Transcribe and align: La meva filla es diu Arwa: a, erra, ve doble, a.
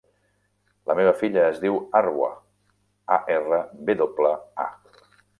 La 0.91 0.95
meva 0.99 1.11
filla 1.17 1.43
es 1.49 1.59
diu 1.65 1.75
Arwa: 1.99 2.29
a, 3.17 3.19
erra, 3.35 3.59
ve 3.91 3.97
doble, 3.99 4.33
a. 4.65 4.71